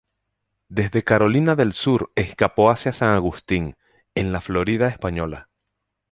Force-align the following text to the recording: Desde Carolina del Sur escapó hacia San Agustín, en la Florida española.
Desde 0.67 1.03
Carolina 1.03 1.55
del 1.55 1.73
Sur 1.73 2.11
escapó 2.15 2.71
hacia 2.71 2.91
San 2.91 3.09
Agustín, 3.09 3.75
en 4.15 4.31
la 4.31 4.41
Florida 4.41 4.87
española. 4.87 5.47